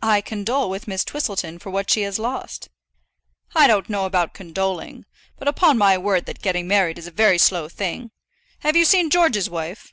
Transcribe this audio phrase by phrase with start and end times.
[0.00, 2.68] "I condole with Miss Twistleton for what she has lost."
[3.52, 5.06] "I don't know about condoling.
[5.40, 8.12] But upon my word that getting married is a very slow thing.
[8.60, 9.92] Have you seen George's wife?"